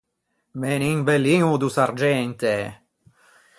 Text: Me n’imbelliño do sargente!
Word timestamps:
Me 0.59 0.69
n’imbelliño 0.79 1.51
do 1.61 1.69
sargente! 1.75 2.53